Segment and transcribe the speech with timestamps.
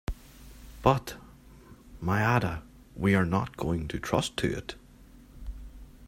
[0.81, 1.17] But,
[2.01, 2.63] my Ada,
[2.95, 4.73] we are not going to trust to it!